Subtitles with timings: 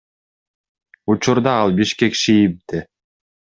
[1.11, 2.85] Учурда ал Бишкек ШИИБде.